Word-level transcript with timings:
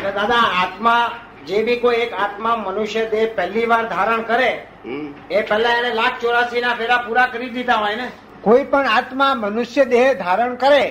એટલે 0.00 0.12
દાદા 0.12 0.44
આત્મા 0.62 1.10
જે 1.48 1.62
બી 1.62 1.76
કોઈ 1.76 2.00
એક 2.04 2.12
આત્મા 2.24 2.56
મનુષ્ય 2.56 3.04
દેહ 3.06 3.24
પહેલી 3.36 3.66
વાર 3.72 3.84
ધારણ 3.88 4.22
કરે 4.22 4.50
એ 5.30 5.42
પહેલા 5.42 5.74
એને 5.80 5.90
લાખ 5.94 6.16
ચોરાસી 6.20 6.60
ના 6.60 6.74
ફેરા 6.74 7.00
પૂરા 7.06 7.26
કરી 7.32 7.50
દીધા 7.56 7.80
હોય 7.82 7.96
ને. 7.96 8.06
કોઈ 8.40 8.64
પણ 8.64 8.88
આત્મા 8.88 9.34
મનુષ્ય 9.34 9.84
દેહ 9.84 10.06
ધારણ 10.22 10.54
કરે 10.54 10.84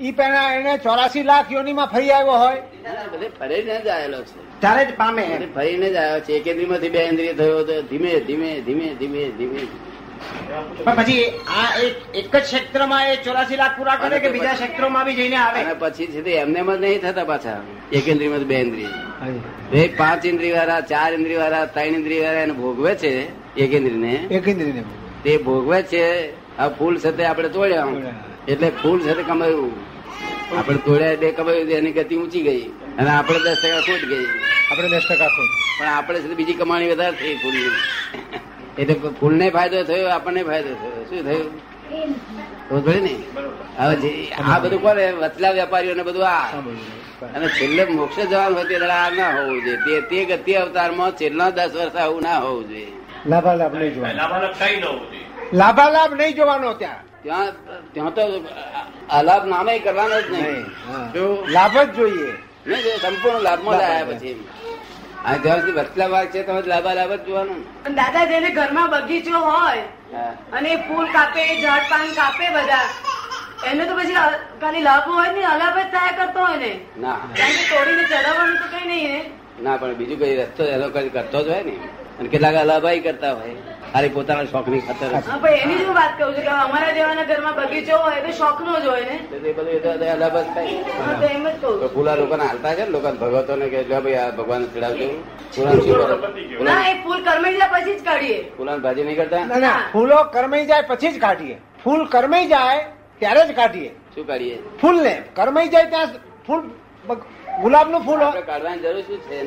ઈ 0.00 0.12
પહેલા 0.12 0.48
એને 0.54 0.72
ચોરાસી 0.78 1.22
લાખ 1.22 1.52
યોનીમાં 1.52 1.92
ફરી 1.94 2.10
આવ્યો 2.10 2.38
હોય. 2.44 2.62
બધે 3.12 3.28
ફરીને 3.38 3.76
જ 3.84 3.88
આવેલો 3.88 4.22
છે. 4.22 4.60
ત્યારે 4.60 4.84
જ 4.84 4.96
પામે. 4.96 5.24
ફરીને 5.54 5.88
જ 5.90 5.96
આવ્યો 5.96 6.20
છે. 6.20 6.32
એક 6.38 6.46
ઇન્દ્રિયમાંથી 6.46 6.94
બે 6.96 7.04
ઇન્દ્રિય 7.10 7.34
થયો 7.34 7.62
તો 7.64 7.82
ધીમે 7.82 8.10
ધીમે 8.20 8.50
ધીમે 8.66 8.86
ધીમે 8.94 9.22
ધીમે. 9.38 9.62
પણ 10.84 10.96
પછી 10.96 11.24
આ 11.48 11.78
એક 11.84 11.94
એક 12.14 12.36
જ 12.36 12.42
ક્ષેત્રમાં 12.42 13.08
એ 13.12 13.16
ચોરાસી 13.16 13.56
લાખ 13.56 13.78
પૂરા 13.78 13.96
કરે 13.96 14.18
કે 14.18 14.28
બીજા 14.30 14.52
ક્ષેત્રોમાં 14.52 15.04
બી 15.04 15.14
જઈને 15.14 15.36
આવે? 15.36 15.74
પછી 15.78 16.06
છે 16.06 16.30
એમને 16.30 16.58
એમ 16.58 16.76
જ 16.76 16.80
નહીં 16.80 17.00
થતા 17.00 17.24
પાછા. 17.24 17.60
એક 17.92 18.08
ઇન્દ્રિયમાંથી 18.08 18.44
બે 18.44 18.54
ઇન્દ્રિય. 18.54 18.86
એક 19.78 19.98
પાંચ 19.98 20.26
ઇન્દ્રિય 20.26 20.52
વાળા 20.52 20.80
ચાર 20.80 21.12
ઇન્દ્રિય 21.14 21.38
વાળા 21.38 21.64
ત્રણ 21.64 21.84
ઇન્દ્રિય 21.84 22.22
વાળા 22.22 22.40
એને 22.40 22.52
ભોગવે 22.52 22.94
છે 22.94 23.12
એક 23.56 23.72
ઇન્દ્રિયને. 23.72 24.14
એકેન્દ્રીને 24.14 24.82
તે 25.24 25.36
ભોગવે 25.38 25.82
છે 25.82 26.32
આ 26.58 26.68
ફૂલ 26.68 26.98
સાથે 26.98 27.24
આપણે 27.24 27.48
તોડ્યા. 27.48 27.86
એટલે 28.48 28.70
ફૂલ 28.70 28.98
સાથે 29.06 29.22
કમાયું. 29.22 29.72
આપણે 30.58 30.78
તોડ્યા 30.78 31.14
બે 31.14 31.32
કમાયું 31.32 31.70
એની 31.70 31.92
ગતિ 31.92 32.16
ઊંચી 32.16 32.42
ગઈ. 32.42 32.64
અને 32.98 33.10
આપણે 33.10 33.38
દસ 33.38 33.56
ટકા 33.62 33.80
ખોટ 33.80 34.04
ગઈ. 34.08 34.26
આપણે 34.70 34.88
દસ 34.88 35.04
ટકા 35.08 35.28
ખોટ. 35.28 35.52
પણ 35.80 35.86
આપણે 35.86 36.18
છે 36.20 36.34
બીજી 36.34 36.54
કમાણી 36.54 36.90
વધારે 36.90 37.16
થઈ 37.16 37.34
ફૂલની. 37.34 37.70
એટલે 38.78 38.94
ફૂલને 39.20 39.50
ફાયદો 39.50 39.82
થયો 39.82 40.08
આપણને 40.08 40.42
ફાયદો 40.42 40.74
થયો. 40.74 41.04
શું 41.04 41.24
થયું? 41.24 41.66
ને? 43.02 43.16
હવે 43.78 44.30
આ 44.30 44.58
બધું 44.58 44.82
કોને? 44.82 45.12
વચલા 45.12 45.50
વેપારીઓને 45.50 46.02
બધું 46.02 46.28
આ. 46.28 46.40
અને 47.34 47.48
છેલ્લે 47.48 47.84
મોક્ષ 47.84 48.18
જવાનું 48.18 48.58
હોય 48.58 48.64
તે 48.64 48.76
આ 48.76 49.10
ના 49.10 49.42
હોવું 49.42 49.64
જોઈએ. 49.64 49.76
તે 49.76 50.00
તે 50.00 50.36
ગતિ 50.36 50.54
અવતારમાં 50.54 51.12
છેલ્લા 51.12 51.50
દસ 51.50 51.70
વર્ષ 51.74 51.96
આવું 51.96 52.22
ના 52.22 52.38
હોવું 52.38 52.68
જોઈએ. 52.68 52.92
લાભાલાભ 53.26 53.74
નહીં 53.74 53.94
જોવાનો. 53.94 54.14
લાભાલાભ 54.14 54.54
કઈ 54.58 54.80
ન 54.80 54.84
હોવું 54.84 55.00
જોઈએ. 55.00 55.24
લાભાલાભ 55.52 56.14
નહીં 56.14 56.36
જોવાનો 56.36 56.72
ત્યાં. 56.72 57.22
ત્યાં 57.22 57.52
ત્યાં 57.92 58.14
તો 58.14 58.22
અલાભ 59.10 59.46
નામે 59.46 59.78
કરવાનો 59.78 60.20
જ 60.20 60.24
નહીં. 60.30 60.64
લાભ 61.50 61.78
જ 61.78 61.94
જોઈએ. 61.96 62.32
નહીં 62.66 63.00
સંપૂર્ણ 63.02 63.40
લાભમાં 63.40 63.74
આવ્યા 63.74 64.04
પછી 64.04 64.44
આ 65.26 65.36
જ્યાં 65.44 65.60
સુધી 65.60 65.76
વચલા 65.78 66.08
ભાગ 66.08 66.28
છે 66.32 66.42
તમે 66.42 66.60
લાભ 66.66 66.88
જ 67.12 67.18
જોવાનું. 67.26 67.60
દાદા 67.96 68.24
જેને 68.30 68.48
ઘરમાં 68.58 68.88
બગીચો 68.92 69.38
હોય 69.40 69.86
અને 70.52 70.70
ફૂલ 70.86 71.06
કાપે 71.12 71.42
ઝાડ 71.62 71.84
પાન 71.90 72.06
કાપે 72.18 72.44
બધા 72.56 72.86
એને 73.70 73.82
તો 73.88 73.94
પછી 73.98 74.16
ખાલી 74.60 74.84
લાભ 74.88 75.06
હોય 75.10 75.32
ને 75.32 75.42
અલાભ 75.54 75.78
જ 75.78 75.86
થાય 75.94 76.12
કરતો 76.18 76.40
હોય 76.46 76.58
ને. 76.58 76.72
ના. 76.98 77.16
કારણ 77.38 77.56
કે 77.58 77.64
તોડીને 77.70 78.04
ચડાવવાનું 78.04 78.56
તો 78.62 78.66
કઈ 78.72 78.86
નહીં 78.88 79.10
ને 79.10 79.20
ના 79.64 79.76
પણ 79.76 79.94
બીજું 80.00 80.18
કઈ 80.20 80.34
રસ્તો 80.40 80.62
એ 80.74 80.76
લોકો 80.82 80.98
કરતો 81.16 81.38
જ 81.40 81.48
હોય 81.48 81.62
ને. 81.64 81.74
અને 82.18 82.28
કેટલાક 82.28 82.56
અલાભાઈ 82.62 83.00
કરતા 83.00 83.34
હોય. 83.34 83.56
ખાલી 83.96 84.12
પોતાના 84.14 84.46
શોખની 84.52 84.80
ખાતર 84.86 85.10
એની 85.50 85.76
જ 85.80 85.92
વાત 85.98 86.10
કહું 86.16 86.32
છું 86.36 86.44
કે 86.46 86.50
અમારા 86.54 86.94
જેવાના 86.96 87.26
ઘરમાં 87.28 87.54
બગીચો 87.58 88.00
હોય 88.00 88.18
તો 88.24 88.32
શોખનો 88.40 88.72
જ 88.80 88.88
હોય 88.92 89.04
ને. 89.10 89.16
બધું 89.30 89.70
એ 89.74 89.76
જ 89.76 89.84
થાય. 90.56 90.74
એમ 91.36 91.46
જ 91.48 91.54
કહું 91.62 91.88
ફૂલા 91.94 92.16
લોકો 92.20 92.38
હાલતા 92.42 92.74
છે 92.80 92.84
ને 92.84 92.90
લોકો 92.96 93.12
ભગવતો 93.22 93.56
ને 93.60 93.66
કે 93.74 93.84
ભાઈ 93.92 94.18
આ 94.24 94.26
ભગવાન 94.40 94.66
ચડાવજો. 94.74 95.08
ના 96.68 96.82
એ 96.90 96.92
ફૂલ 97.04 97.20
કરમેલા 97.28 97.70
પછી 97.74 97.96
જ 97.98 98.04
કાઢીએ. 98.10 98.38
ફૂલાની 98.58 98.84
ભાજી 98.88 99.04
નહીં 99.08 99.18
કરતા? 99.20 99.44
ના 99.52 99.62
ના 99.66 99.78
ફૂલો 99.94 100.18
કરમાઈ 100.36 100.66
જાય 100.72 100.88
પછી 100.92 101.12
જ 101.14 101.24
કાઢીએ. 101.24 101.56
ફૂલ 101.84 102.02
કરમાઈ 102.16 102.52
જાય 102.54 102.84
ત્યારે 103.24 103.46
જ 103.48 103.58
કાઢીએ. 103.60 103.90
શું 104.14 104.26
કાઢીએ? 104.32 104.56
ફૂલ 104.82 105.02
ને 105.08 105.14
કરમાઈ 105.40 105.68
જાય 105.76 105.86
ત્યાં 105.96 106.08
ફૂલ 106.46 106.62
ગુલાબનું 107.62 108.02
ફૂલ 108.04 108.20
કાઢવાની 108.42 108.82
જરૂર 108.82 109.02
શું 109.02 109.20
છે? 109.28 109.38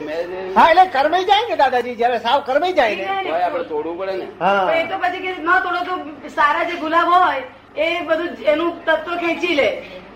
હા 0.56 0.68
એટલે 0.72 0.86
કરમાઈ 0.96 1.26
જાય 1.26 1.48
ને 1.50 1.56
દાદાજી 1.56 1.96
જયારે 1.96 2.20
સાવ 2.20 2.44
કરમાઈ 2.46 2.74
જાય 2.74 2.96
ને. 2.96 3.06
આપડે 3.38 3.64
તોડવું 3.66 3.98
પડે 4.00 4.16
ને. 4.16 4.28
હા. 4.40 4.74
એ 4.74 4.84
તો 4.88 4.98
પછી 4.98 5.22
કે 5.26 5.32
ન 5.38 5.50
તોડો 5.66 5.82
તો 5.90 5.96
સારા 6.36 6.66
જે 6.66 6.76
ગુલાબ 6.78 7.08
હોય 7.08 7.44
એ 7.78 7.90
બધું 8.04 8.30
એનું 8.46 8.72
તત્વ 8.86 9.18
ખેંચી 9.20 9.56
લે. 9.56 9.70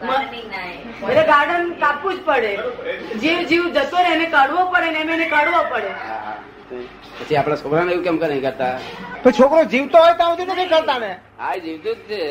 એટલે 0.04 1.24
ગાર્ડન 1.26 1.70
કાપવું 1.80 2.16
જ 2.16 2.22
પડે. 2.22 2.52
જીવ 3.22 3.40
જીવ 3.50 3.64
જતો 3.78 3.98
રહે 4.00 4.12
એને 4.16 4.28
કાઢવો 4.30 4.66
પડે 4.74 4.90
ને 4.92 5.00
એમ 5.00 5.10
એને 5.10 5.28
કાઢવો 5.30 5.62
પડે. 5.70 5.92
હા, 6.02 6.20
હા. 6.26 6.38
પછી 7.20 7.38
આપણા 7.38 7.58
છોકરાને 7.58 7.92
એવું 7.92 8.04
કેમ 8.04 8.18
કરે 8.18 8.28
નહીં 8.30 8.44
કરતા? 8.44 8.76
તો 9.24 9.32
છોકરો 9.34 9.64
જીવતો 9.68 9.98
હોય 9.98 10.16
ત્યાં 10.16 10.38
સુધી 10.38 10.54
નથી 10.54 10.70
કરતા 10.70 11.00
ને? 11.00 11.12
આ 11.40 11.56
જીવતો 11.60 11.90
જ 11.92 12.02
છે. 12.08 12.22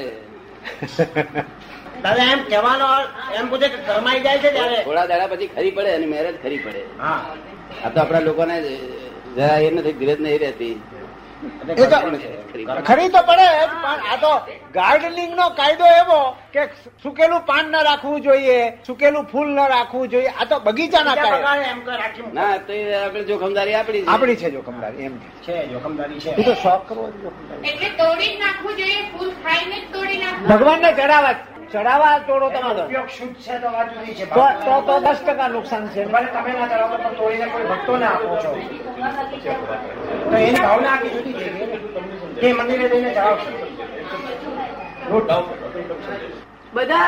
દાદા 2.04 2.28
એમ 2.32 2.40
કહેવાનો 2.46 2.88
એમ 3.38 3.46
પૂછે 3.50 3.68
કે 3.68 3.78
કરમાઈ 3.86 4.22
જાય 4.24 4.38
છે 4.38 4.50
ત્યારે? 4.56 4.78
થોડા 4.84 5.06
દાડા 5.06 5.28
પછી 5.32 5.50
ખરી 5.54 5.72
પડે 5.76 5.90
અને 5.96 6.06
મેરેજ 6.06 6.36
ખરી 6.42 6.60
પડે. 6.64 6.80
હા. 6.98 7.20
આ 7.84 7.90
તો 7.90 7.98
આપણા 8.00 8.20
લોકોને 8.20 8.56
જરા 9.36 9.58
એ 9.60 9.70
નથી 9.70 9.92
ધીરજ 10.00 10.20
નહીં 10.20 10.40
રહેતી. 10.40 10.74
ખરી 12.88 13.08
તો 13.10 13.20
પડે 13.28 13.46
પણ 13.74 14.00
આ 14.06 14.16
તો 14.16 14.32
ગાર્ડનિંગ 14.74 15.32
નો 15.34 15.46
કાયદો 15.50 15.86
એવો 16.00 16.18
કે 16.52 16.62
સુકેલું 17.02 17.42
પાન 17.46 17.70
ના 17.70 17.82
રાખવું 17.82 18.22
જોઈએ 18.22 18.58
સુકેલું 18.86 19.26
ફૂલ 19.26 19.48
ના 19.50 19.68
રાખવું 19.68 20.08
જોઈએ 20.08 20.30
આ 20.34 20.46
તો 20.46 20.56
બગીચા 20.60 21.02
ના. 21.04 21.14
ના 22.32 22.58
તો 22.60 22.72
એ 22.72 22.82
આપણે 22.96 23.24
જોખમદારી 23.24 23.74
આપણી 23.74 24.02
છે. 24.02 24.10
આપણી 24.10 24.36
છે 24.36 24.50
જોખમદારી 24.50 25.04
એમ 25.04 25.14
છે 25.44 25.54
જોખમદારી 25.72 26.20
છે. 26.20 26.30
એ 26.38 26.44
તો 26.44 26.54
શોખ 26.56 26.84
કરવો 26.88 27.06
જોખમદારી. 27.24 27.70
એટલે 27.70 27.90
તોડી 27.98 28.34
નાખવું 28.38 28.74
જોઈએ 28.76 29.00
ફૂલ 29.12 29.32
ખાઈને 29.42 29.78
તોડી 29.92 30.18
નાખવું. 30.18 30.48
ભગવાનને 30.50 30.90
ચડાવવા 30.92 31.34
ચડાવવા 31.72 32.16
તોડો 32.28 32.46
તમારો. 32.54 32.82
ઉપયોગ 32.84 33.08
શુદ્ધ 33.16 33.38
છે 33.44 33.54
તો 33.62 33.68
વાત 33.76 33.88
જુદી 33.94 34.14
છે. 34.14 34.24
તો 34.26 34.44
તો 34.64 34.74
તો 34.86 34.94
દસ 35.04 35.20
ટકા 35.26 35.48
નુકસાન 35.48 35.84
છે. 35.94 36.02
ભલે 36.12 36.28
તમે 36.34 36.52
ના 36.58 36.68
ચડાવો 36.68 36.96
પણ 37.02 37.14
તોડીને 37.18 37.46
કોઈ 37.52 37.66
ભક્તોને 37.70 38.06
આપો 38.06 38.36
છો. 38.42 38.50
તો 40.30 40.36
એની 40.36 40.62
ભાવના 40.66 40.92
આખી 40.94 41.12
જુદી 41.16 41.34
છે. 41.40 41.48
એ 42.48 42.52
મંદિરે 42.52 42.86
જઈને 42.92 43.10
ચડાવશો. 43.10 43.50
બધા 46.74 47.06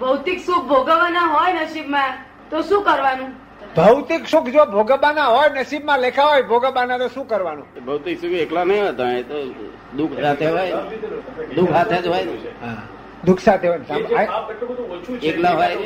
ભૌતિક 0.00 0.38
સુખ 0.46 0.64
ભોગવવાના 0.68 1.28
હોય 1.34 1.64
નસીબમાં 1.64 2.12
તો 2.50 2.62
શું 2.62 2.84
કરવાનું? 2.84 3.32
ભૌતિક 3.76 4.26
સુખ 4.28 4.48
જો 4.54 4.66
ભોગવવાના 4.66 5.28
હોય 5.34 5.50
નસીબમાં 5.56 6.00
લેખા 6.00 6.28
હોય 6.30 6.42
ભોગવવાના 6.42 6.98
તો 6.98 7.08
શું 7.08 7.26
કરવાનું? 7.26 7.66
ભૌતિક 7.86 8.16
સુખ 8.20 8.36
એકલા 8.44 8.64
નહીં 8.64 8.86
હતા 8.88 9.12
એ 9.12 9.22
તો 9.30 9.38
દુઃખ 9.98 10.20
સાથે 10.22 10.46
હોય 10.46 10.82
દુઃખ 11.56 11.72
સાથે 11.72 11.96
જ 12.02 12.06
હોય 12.08 12.24
ને. 12.24 12.32
દુઃખ 13.24 13.40
સાથે 13.40 13.68
હોય 13.68 13.78
ને 13.78 13.84
સામ- 13.84 14.14
આ- 14.14 14.24
પાપ 14.24 14.50
એટલું 14.50 14.70
બધું 14.70 14.90
ઓછું 14.90 15.20
છે 15.20 15.26
એકલા 15.26 15.50
હોય 15.50 15.76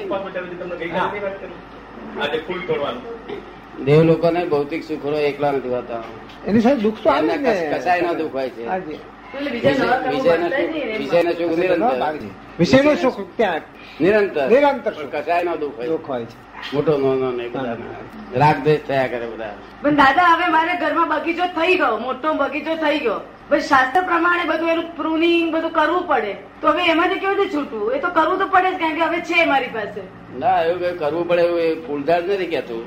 દેવ 3.85 4.03
લોકોને 4.03 4.45
ભૌતિક 4.45 4.85
સુખો 4.85 5.13
એકલા 5.13 5.53
નથી 5.53 5.69
હોતા 5.69 6.03
એની 6.47 6.61
સાથે 6.61 6.77
દુઃખ 6.77 6.97
તો 7.05 7.11
આવે 7.11 7.37
ને 7.37 7.73
કસાય 7.79 8.01
ના. 8.01 8.13
દુઃખ 8.13 8.33
હોય 8.33 8.51
છે. 8.51 8.67
વિષયના 8.67 9.75
સુખ- 9.75 10.09
નહીં 10.09 10.87
ને. 10.87 10.99
વિષયના 10.99 11.31
સુખ 11.31 11.59
નિરંતર. 11.59 12.13
વિષયનું 12.59 12.97
સુખ 12.97 13.21
ત્યાં 13.37 13.61
નિરંતર. 14.01 14.49
નિરંતર. 14.51 14.91
કસાય 14.91 15.45
નો 15.45 15.57
દુઃખ 15.57 15.81
દુઃખ 15.81 16.09
હોય 16.09 16.25
છે. 16.25 16.49
મોટો 16.75 16.99
નો 16.99 17.31
નહીં 17.31 17.53
બધાના. 17.53 17.77
રાગ 18.35 18.57
દ્વેષ 18.57 18.89
થયા 18.89 19.07
કરે 19.07 19.27
બધા. 19.27 19.55
પણ 19.83 19.95
દાદા 19.95 20.23
હવે 20.23 20.47
મારે 20.47 20.77
ઘરમાં 20.81 21.09
બગીચો 21.09 21.45
થઈ 21.45 21.75
ગયો. 21.75 21.99
મોટો 21.99 22.33
બગીચો 22.33 22.75
થઈ 22.75 22.99
ગયો. 22.99 23.21
પછી 23.51 23.67
શાસ્ત્ર 23.71 24.01
પ્રમાણે 24.09 24.45
બધું 24.53 24.71
એનું 24.75 24.89
પ્રુનિંગ 24.99 25.47
બધું 25.55 25.73
કરવું 25.79 26.03
પડે. 26.11 26.33
તો 26.61 26.67
હવે 26.73 26.83
એમાંથી 26.93 27.21
કેવી 27.25 27.37
રીતે 27.41 27.53
છૂટવું 27.57 27.95
એ 27.97 28.01
તો 28.05 28.09
કરવું 28.17 28.39
તો 28.41 28.47
પડે 28.55 28.71
જ 28.73 28.79
કારણ 28.83 28.97
કે 28.99 29.05
હવે 29.09 29.21
છે 29.29 29.47
મારી 29.53 29.73
પાસે. 29.77 30.01
ના 30.41 30.57
એવું 30.65 30.81
કઈ 30.83 30.99
કરવું 31.03 31.29
પડે 31.31 31.43
એવું 31.49 31.61
એ 31.67 31.69
ફૂલદાર 31.87 32.21
નથી 32.25 32.51
કેતું 32.55 32.83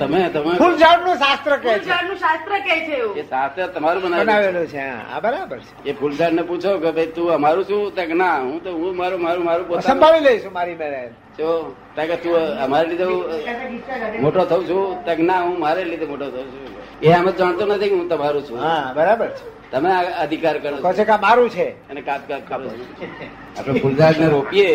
તમે 0.00 0.20
તમે 0.34 0.52
ફૂલઝાડનું 0.62 1.16
શાસ્ત્ર 1.22 1.52
કહે 1.62 1.70
છે. 1.70 1.78
ફૂલઝાડનું 1.78 2.18
શાસ્ત્ર 2.24 2.52
કહે 2.66 2.76
છે 2.86 2.94
એવું. 2.98 3.16
એ 3.20 3.24
શાસ્ત્ર 3.30 3.68
તમારું 3.76 4.02
બનાવેલું 4.04 4.66
છે. 4.74 4.84
આ 5.14 5.20
બરાબર 5.24 5.58
છે. 5.64 5.72
એ 5.90 5.94
ફૂલઝાડ 6.00 6.34
ને 6.38 6.42
પૂછો 6.50 6.70
કે 6.84 6.90
ભાઈ 6.98 7.14
તું 7.16 7.32
અમારું 7.38 7.64
શું? 7.70 7.82
તક 7.96 8.10
ના 8.22 8.36
હું 8.44 8.60
તો 8.66 8.70
હું 8.82 8.96
મારું 9.00 9.20
મારું 9.26 9.44
મારું 9.48 9.82
સંભાળી 9.88 10.24
લઈશું 10.26 10.52
મારી 10.58 10.76
બેન. 10.82 11.16
જો 11.38 11.48
તક 11.96 12.06
કે 12.12 12.16
તું 12.22 12.34
અમારે 12.66 12.86
લીધે 12.92 13.04
હું 13.04 14.20
મોટો 14.26 14.44
થઉં 14.52 14.62
છું. 14.68 14.84
તક 15.08 15.18
ના 15.30 15.40
હું 15.48 15.58
મારે 15.64 15.82
લીધે 15.90 16.06
મોટો 16.12 16.30
થઉં 16.36 16.46
છું. 16.52 16.70
એ 17.02 17.12
આમ 17.16 17.26
જાણતો 17.40 17.64
નથી 17.66 17.90
કે 17.90 17.96
હું 18.00 18.08
તમારું 18.14 18.42
છું. 18.48 18.58
હા 18.66 18.92
બરાબર 19.00 19.30
છે. 19.40 19.44
તમે 19.72 19.90
અધિકાર 20.22 20.56
કરો 20.62 20.76
કહે 20.84 20.92
છો 20.98 21.04
કે 21.10 21.16
મારું 21.24 21.48
છે? 21.50 21.66
અને 21.90 22.00
કાપ 22.08 22.22
કાપ 22.28 22.42
કાપો 22.48 22.68
આપણે 23.56 23.80
ફૂલદાર 23.80 24.12
ને 24.20 24.26
રોપીએ. 24.28 24.70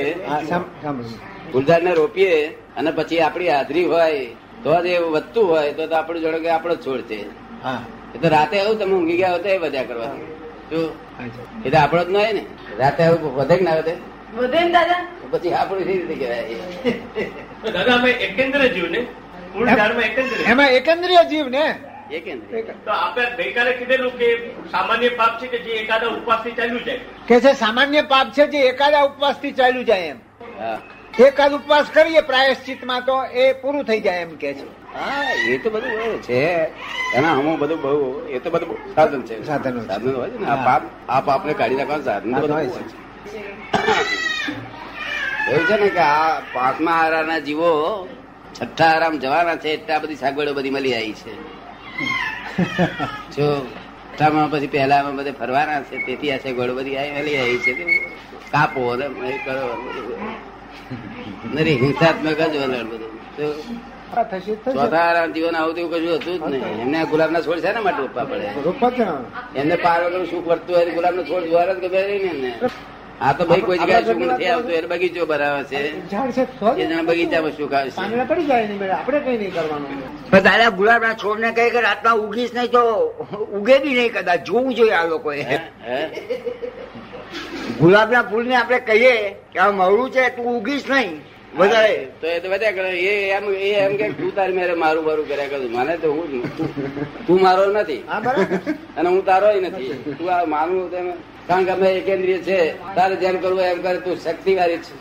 ફૂલદાર 1.51 1.81
ને 1.83 1.91
રોપીએ 1.93 2.33
અને 2.77 2.91
પછી 2.91 3.21
આપણી 3.21 3.49
હાજરી 3.49 3.85
હોય 3.85 4.21
તો 4.63 4.69
જ 4.83 4.87
એ 4.87 4.99
વધતું 5.15 5.45
હોય 5.51 5.71
તો 5.73 5.83
તો 5.87 5.95
આપણું 5.95 6.21
જોડે 6.23 6.39
કે 6.41 6.49
આપણો 6.49 6.75
છોડ 6.85 7.01
છે. 7.09 7.19
એ 8.15 8.17
તો 8.21 8.27
રાતે 8.29 8.55
આવું 8.59 8.77
તમે 8.79 8.93
ઊંઘી 8.93 9.17
ગયા 9.17 9.35
હોતા 9.37 9.53
એ 9.55 9.59
વધ્યા 9.59 9.89
કરવા 9.89 10.11
જો 10.71 10.79
એ 11.65 11.69
તો 11.69 11.77
આપણો 11.77 12.03
જ 12.03 12.09
ન 12.11 12.15
હોય 12.19 12.33
ને. 12.33 12.43
રાતે 12.79 13.01
આવું 13.03 13.31
વધે 13.37 13.55
કે 13.57 13.63
ના 13.63 13.77
વધે? 13.79 13.93
વધે 14.37 14.59
ને 14.65 14.71
દાદા. 14.71 15.01
પછી 15.31 15.53
આપણું 15.53 15.83
કેવી 15.83 15.99
રીતે 16.01 16.15
કહેવાય? 16.21 16.57
દાદા 17.75 17.95
અમે 17.99 18.09
એકંદરે 18.25 18.67
જીવ 18.75 18.87
ને 18.95 19.01
એકંદરે. 20.05 20.41
એમાં 20.51 20.69
એકંદ્રિય 20.79 21.23
જીવ 21.31 21.47
ને 21.49 21.65
એ 22.11 22.19
તો 22.85 22.91
આપણે 22.91 23.25
ગઈકાલે 23.37 23.73
કીધેલું 23.73 24.11
કે 24.11 24.27
સામાન્ય 24.71 25.09
પાપ 25.09 25.39
છે 25.41 25.47
કે 25.47 25.57
જે 25.57 25.71
એકાદા 25.71 26.07
ઉપવાસથી 26.09 26.51
ચાલ્યું 26.51 26.83
જાય? 26.85 26.99
કે 27.27 27.39
છે 27.39 27.53
સામાન્ય 27.53 28.01
પાપ 28.03 28.27
છે 28.31 28.47
જે 28.47 28.57
એકાદા 28.67 29.05
ઉપવાસથી 29.05 29.51
ચાલ્યું 29.51 29.85
જાય 29.85 30.05
એમ. 30.05 30.19
હા. 30.59 30.77
એકાદ 31.19 31.53
ઉપવાસ 31.53 31.89
કરીએ 31.89 32.21
પ્રાયશ્ચિતમાં 32.21 33.05
તો 33.05 33.23
એ 33.23 33.53
પૂરું 33.53 33.85
થઈ 33.85 33.99
જાય 33.99 34.21
એમ 34.21 34.29
કે 34.37 34.53
છે. 34.53 34.65
હા 34.93 35.33
એ 35.49 35.57
તો 35.57 35.69
બધું 35.69 36.21
છે. 36.21 36.69
એના 37.15 37.33
હમો 37.33 37.57
બધું 37.57 37.81
બહુ 37.81 38.21
એ 38.29 38.39
તો 38.39 38.49
બધું 38.49 38.77
સાધન 38.95 39.21
છે. 39.21 39.45
સાધન 39.45 39.85
સાધન 39.87 40.15
હોય 40.15 40.29
છે 40.29 40.37
ને. 40.37 40.45
આ 40.45 40.55
પાપ 40.55 40.83
આ 41.09 41.21
પાપને 41.21 41.53
કાઢી 41.53 41.75
નાખવાનું 41.75 42.03
સાધન 42.03 42.31
બધું 42.33 42.51
હોય 42.51 42.69
છે. 42.69 42.83
છે. 43.31 43.41
એવું 45.51 45.65
છે 45.67 45.77
ને 45.77 45.89
કે 45.89 45.99
આ 45.99 46.41
પાંચમા 46.53 46.91
આરાના 46.95 47.39
જીવો 47.39 47.71
છઠ્ઠા 48.53 48.87
આરામ 48.87 49.19
જવાના 49.19 49.55
છે 49.55 49.69
એટલા 49.73 49.99
બધી 49.99 50.15
સગવડો 50.15 50.53
બધી 50.53 50.69
મળી 50.69 50.93
આવી 50.93 51.13
છે. 51.13 51.31
જો 53.33 53.47
છઠ્ઠામાં 54.09 54.49
પછી 54.51 54.69
પહેલામાં 54.69 55.15
બધે 55.17 55.31
ફરવાના 55.33 55.81
છે 55.83 55.95
તેથી 56.01 56.31
આ 56.31 56.39
છે 56.39 56.49
બધી 56.71 56.97
આવી 56.97 57.13
મળી 57.15 57.37
આવી 57.37 57.59
છે. 57.59 57.71
કાપો 58.51 58.81
કરો. 59.39 59.65
નરી 61.51 61.77
હિંસાત્મક 61.77 62.39
જ 62.43 62.55
વલણ 62.55 62.87
બધું. 62.91 63.13
આરામ 64.99 65.33
જીવન 65.33 65.55
આવું 65.55 65.75
તેવું 65.75 65.91
કશું 65.93 66.15
હતું 66.17 66.37
જ 66.41 66.53
નહીં. 66.53 66.81
એમને 66.81 66.99
ગુલાબ 67.07 67.31
ના 67.31 67.41
છોડ 67.41 67.61
છે 67.61 67.71
ને 67.71 67.81
માટે 67.81 68.01
રોપવા 68.01 68.25
પડે. 68.25 68.49
એમને 69.55 69.75
પાર 69.77 69.99
વગર 70.05 70.23
સુખ 70.27 70.45
વર્તતું 70.45 70.75
હોય 70.75 70.91
ગુલાબ 70.91 71.15
નો 71.15 71.23
છોડ 71.23 71.45
જોવા 71.45 71.73
જ 71.73 71.79
ગમે 71.83 72.01
ને 72.41 72.51
આ 73.21 73.33
તો 73.33 73.45
ભાઈ 73.49 73.61
કોઈ 73.67 73.77
જગ્યાએ 73.79 74.05
શું 74.07 74.19
નથી 74.33 74.49
આવતું 74.53 74.73
એને 74.79 74.87
બગીચો 74.87 75.25
ભરાવે 75.29 75.61
છે. 75.69 75.79
ઝાડ 76.11 76.31
છે 76.35 76.43
તો 76.59 76.67
જ. 76.75 76.81
એ 76.81 76.85
જણા 76.89 77.05
બગીચામાં 77.09 77.53
શું 77.57 77.69
આવશે 77.77 78.01
છે? 78.09 78.25
પડી 78.31 78.47
જાય 78.49 78.97
આપણે 78.97 79.19
કઈ 79.25 79.37
નહીં 79.37 79.53
કરવાનું. 79.55 80.01
દાદા 80.31 80.71
ગુલાબના 80.79 81.15
છોડને 81.21 81.49
કહે 81.57 81.69
કે 81.75 81.79
રાતમાં 81.87 82.19
ઉગીશ 82.25 82.53
નહીં 82.57 82.71
તો 82.75 82.81
ઉગે 83.59 83.75
બી 83.83 83.95
નહીં 83.99 84.11
કદાચ. 84.15 84.39
જોવું 84.47 84.75
જોઈએ 84.77 84.95
આ 84.99 85.07
લોકોએ? 85.13 85.43
ગુલાબના 87.79 88.23
ફૂલને 88.29 88.55
આપણે 88.59 88.79
કહીએ 88.89 89.15
કે 89.53 89.59
આ 89.59 89.71
મળું 89.79 90.11
છે 90.11 90.23
તું 90.35 90.49
ઉગીશ 90.57 90.85
નહીં. 90.89 91.15
વધારે. 91.59 91.95
તો 92.21 92.27
એ 92.27 92.39
તો 92.43 92.47
બધા 92.51 92.71
કરે. 92.77 92.89
એ 93.11 93.13
એમ 93.37 93.45
એ 93.69 93.71
એમ 93.85 93.93
કે 94.01 94.05
તું 94.19 94.35
તારી 94.35 94.57
મેરે 94.59 94.75
મારું 94.83 95.03
મારું 95.07 95.25
કર્યા 95.29 95.49
કરું. 95.53 95.71
મને 95.77 95.97
તો 96.03 96.07
હું 96.13 96.27
તું 97.27 97.41
મારો 97.41 97.65
નથી. 97.71 98.03
અને 98.97 99.09
હું 99.09 99.25
તારો 99.31 99.47
નથી. 99.61 99.89
તું 100.19 100.29
આ 100.35 100.45
માનું 100.45 100.91
તેમ 100.93 101.09
કારણ 101.47 101.65
કે 101.65 101.71
અમે 101.71 101.87
એકેન્દ્રીય 101.91 102.39
છે 102.39 102.59
તારે 102.95 103.15
જેમ 103.15 103.37
કરવું 103.37 103.61
એમ 103.63 103.81
કરે 103.81 103.97
તું 103.97 104.15
શક્તિવાળી 104.17 104.79
છે. 104.79 104.93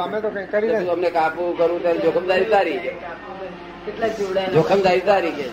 અમે 0.00 0.20
તો 0.20 0.28
કઈ 0.30 0.46
કરી 0.46 0.68
તું 0.78 0.90
અમને 0.90 1.10
કાપવું 1.10 1.58
કરવું 1.58 1.82
ત્યારે 1.82 1.98
જોખમદારી 1.98 2.44
તારી 2.44 2.78
જોખમદારી 4.52 5.00
તારી 5.00 5.32
કે 5.32 5.44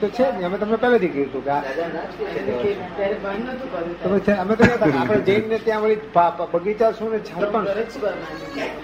તો 0.00 0.08
છે 0.08 0.24
અમે 0.42 0.56
તમને 0.58 0.76
પહેલેથી 0.76 1.08
કીધું 1.08 1.28
હતું 1.30 1.44
કે 1.44 1.50
આ- 1.50 1.62
ત્યારે 2.96 3.14
બંધ 3.14 3.48
નતું 3.48 3.68
કર્યું 3.72 3.96
તમે 4.02 4.18
છે- 4.20 4.38
અમે 4.38 4.54
તો 4.56 4.64
આપણે 4.98 5.20
જઈને 5.20 5.58
ત્યાં 5.58 5.82
વળી 5.82 5.98
બગીચા 6.54 6.90
શું 6.92 7.10
ને 7.12 7.18
ઝાડ 7.18 7.50
પણ. 7.50 7.66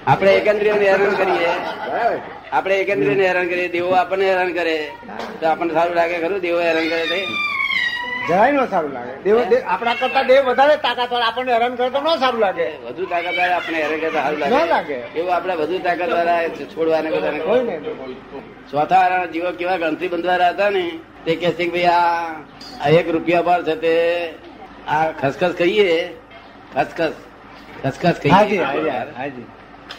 આપણે 0.07 0.31
એકેન્દ્રિયને 0.37 0.87
હેરાન 0.91 1.15
કરીએ. 1.15 1.51
આપણે 2.53 2.75
એકેન્દ્રિયને 2.81 3.27
હેરાન 3.29 3.49
કરીએ 3.49 3.69
દેવો 3.69 3.91
આપણને 3.95 4.29
હેરાન 4.29 4.53
કરે. 4.53 4.77
તો 5.41 5.47
આપણને 5.47 5.75
સારું 5.75 5.95
લાગે 5.97 6.19
ખરું 6.19 6.41
દેવો 6.41 6.61
હેરાન 6.61 6.89
કરે 6.89 7.05
તે? 7.07 7.21
જરાય 8.29 8.53
ન 8.53 8.69
સારું 8.73 8.93
લાગે. 8.97 9.15
દેવ 9.25 9.37
આપણા 9.73 9.97
કરતા 10.01 10.25
દેવ 10.31 10.43
વધારે 10.51 10.77
તાકાતવાર 10.87 11.23
આપણને 11.29 11.53
હેરાન 11.57 11.75
કરે 11.79 11.89
તો 11.95 12.01
ન 12.01 12.07
સારું 12.23 12.41
લાગે. 12.45 12.69
વધુ 12.87 13.05
તાકાતવાર 13.13 13.51
આપણે 13.57 13.79
હેરાન 13.83 14.01
કરતા 14.03 14.23
સારું 14.25 14.39
ન 14.39 14.43
લાગે. 14.43 14.69
લાગે. 14.75 14.99
એવું 15.19 15.33
આપણે 15.37 15.55
વધુ 15.61 15.77
તાકાતવાર 15.87 16.29
છોડવાને 16.75 17.09
બધાને 17.15 17.41
કોઈ 17.49 17.63
નહીં 17.69 17.83
ચોથા 18.71 19.27
જીવો 19.33 19.51
કેવા 19.59 19.79
ગણતરી 19.83 20.11
બંધવાળા 20.13 20.53
હતા 20.55 20.71
ને 20.71 20.85
તે 21.25 21.33
કે 21.43 21.49
છે 21.59 21.65
ભાઈ 21.75 21.89
આ 22.81 22.89
એક 22.99 23.07
રૂપિયા 23.15 23.47
બાર 23.49 23.61
છે 23.69 23.75
તે 23.85 23.95
આ 24.89 25.05
ખસખસ 25.21 25.53
કહીએ 25.61 25.91
ખસખસ. 26.75 27.15
ખસખસ 27.83 28.17
કહીએ 28.23 28.59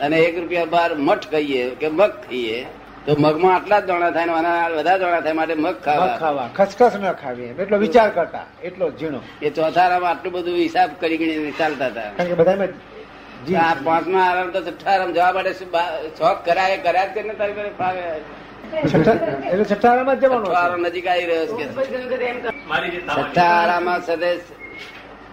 અને 0.04 0.18
એક 0.20 0.36
રૂપિયા 0.42 0.74
બાર 0.76 0.90
મઠ 1.08 1.26
કહીએ 1.32 1.64
કે 1.80 1.88
મગ 1.90 2.12
ખાઈએ. 2.26 2.60
તો 3.08 3.14
મગમાં 3.16 3.54
આટલા 3.56 3.80
જ 3.80 3.86
દોણા 3.90 4.12
થાય 4.16 4.28
બધા 4.28 4.56
આના 4.64 4.98
દાણા 5.02 5.22
થાય 5.26 5.36
માટે 5.40 5.54
મગ 5.54 5.66
મગ 5.66 5.76
ખાવા. 5.86 6.18
ખાવા 6.22 6.48
ખસખસ 6.58 6.96
ન 7.02 7.06
ખાવી 7.22 7.52
એટલો 7.64 7.78
વિચાર 7.84 8.10
કરતા 8.18 8.46
એટલો 8.68 8.86
ઝીણો. 9.00 9.20
એ 9.46 9.50
ચોથારામાં 9.50 10.10
આટલું 10.12 10.32
બધું 10.34 10.58
હિસાબ 10.66 10.90
કરી 11.02 11.18
ગણીને 11.22 11.54
ચાલતા 11.60 11.88
હતા. 11.92 12.10
કારણ 12.18 12.30
કે 12.32 12.36
બધામાં 12.42 12.72
આ 13.64 13.76
પાંચમા 13.86 14.26
આરામ 14.30 14.50
તો 14.56 14.60
છઠ્ઠા 14.66 14.92
આરામ 14.96 15.12
જવા 15.18 15.32
માટે 15.38 15.52
શું 15.60 15.70
શોખ 16.18 16.40
કરાય 16.48 16.78
કર્યા 16.86 17.08
જ 17.08 17.10
કરીને 17.16 17.36
તારી 17.40 17.56
પાસે 17.60 17.72
ફાવે. 17.80 18.04
એટલે 19.52 19.64
છઠ્ઠા 19.64 19.92
આરામાં 19.94 20.16
જ 20.20 20.22
જવાનું 20.26 20.52
આરામ 20.64 20.80
નજીક 20.88 21.08
આવી 21.08 21.26
રહ્યો 21.32 21.46
છે. 21.58 21.66
છઠ્ઠા 23.08 23.50
આરામાં 23.62 24.00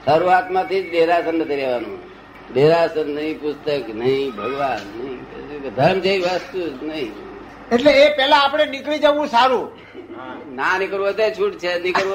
શરૂઆતમાંથી 0.06 0.82
જ 0.84 0.86
દેરાસર 0.96 1.34
નથી 1.40 1.58
રહેવાનું. 1.62 1.98
દેરાસર 2.54 3.06
નહીં 3.18 3.34
પુસ્તક 3.42 3.86
નહીં 4.00 4.26
ભગવાન 4.38 4.82
નહીં. 4.96 5.18
ધર્મ 5.76 5.98
જેવી 6.04 6.22
વસ્તુ 6.26 6.60
જ 6.80 6.82
નહીં. 6.90 7.12
એટલે 7.72 7.90
એ 7.90 8.16
પેલા 8.16 8.36
આપણે 8.36 8.66
નીકળી 8.66 8.98
જવું 8.98 9.28
સારું. 9.28 9.84
ના 10.54 10.78
નીકળવું 10.78 11.16
તો 11.16 11.30
છૂટ 11.30 11.54
છે 11.54 11.78
નીકળવું 11.78 12.14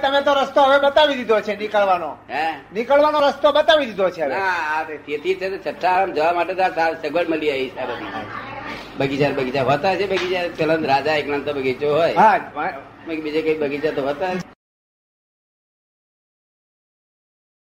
તમે 0.00 0.20
તો 0.22 0.34
રસ્તો 0.34 0.60
હવે 0.62 0.78
બતાવી 0.78 1.14
દીધો 1.14 1.40
છે 1.40 1.56
નીકળવાનો. 1.56 2.16
હે? 2.30 2.44
નીકળવાનો 2.72 3.20
રસ્તો 3.20 3.52
બતાવી 3.52 3.86
દીધો 3.86 4.10
છે 4.10 4.24
તેથી 5.06 5.34
છે 5.34 5.58
છઠ્ઠા 5.58 6.06
જવા 6.06 6.32
માટે 6.32 6.54
તો 6.54 6.62
સગવડ 7.02 7.28
મળી 7.28 7.50
આવી 7.50 7.68
છે 7.68 7.86
બગીચા 8.98 9.30
બગીચા 9.30 9.62
હોતા 9.62 9.94
છે 9.94 10.06
બગીચા. 10.06 10.48
ચલન 10.48 10.84
રાજા 10.86 11.20
તો 11.44 11.52
બગીચો 11.52 11.94
હોય. 11.94 12.14
બીજે 13.22 13.42
કઈ 13.42 13.58
બગીચા 13.58 13.90
તો 13.90 14.02
હોતા 14.02 14.32